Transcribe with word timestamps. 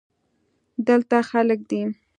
دلته 0.87 1.17
خلگ 1.29 1.59
دی. 1.69 1.81